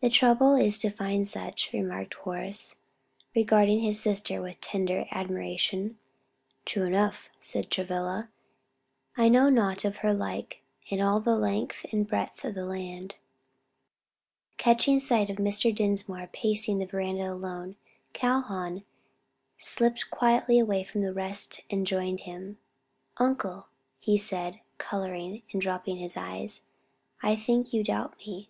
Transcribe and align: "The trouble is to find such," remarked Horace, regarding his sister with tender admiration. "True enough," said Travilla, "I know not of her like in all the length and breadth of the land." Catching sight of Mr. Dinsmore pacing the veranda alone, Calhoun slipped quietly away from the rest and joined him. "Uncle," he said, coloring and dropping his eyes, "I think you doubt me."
"The 0.00 0.08
trouble 0.08 0.54
is 0.54 0.78
to 0.78 0.88
find 0.88 1.28
such," 1.28 1.74
remarked 1.74 2.14
Horace, 2.14 2.76
regarding 3.36 3.80
his 3.80 4.00
sister 4.00 4.40
with 4.40 4.62
tender 4.62 5.04
admiration. 5.10 5.98
"True 6.64 6.86
enough," 6.86 7.28
said 7.38 7.70
Travilla, 7.70 8.30
"I 9.14 9.28
know 9.28 9.50
not 9.50 9.84
of 9.84 9.96
her 9.96 10.14
like 10.14 10.62
in 10.88 11.02
all 11.02 11.20
the 11.20 11.36
length 11.36 11.84
and 11.92 12.08
breadth 12.08 12.46
of 12.46 12.54
the 12.54 12.64
land." 12.64 13.16
Catching 14.56 14.98
sight 14.98 15.28
of 15.28 15.36
Mr. 15.36 15.70
Dinsmore 15.74 16.30
pacing 16.32 16.78
the 16.78 16.86
veranda 16.86 17.30
alone, 17.30 17.76
Calhoun 18.14 18.84
slipped 19.58 20.10
quietly 20.10 20.58
away 20.58 20.82
from 20.82 21.02
the 21.02 21.12
rest 21.12 21.60
and 21.68 21.86
joined 21.86 22.20
him. 22.20 22.56
"Uncle," 23.18 23.66
he 24.00 24.16
said, 24.16 24.60
coloring 24.78 25.42
and 25.52 25.60
dropping 25.60 25.98
his 25.98 26.16
eyes, 26.16 26.62
"I 27.22 27.36
think 27.36 27.74
you 27.74 27.84
doubt 27.84 28.16
me." 28.26 28.48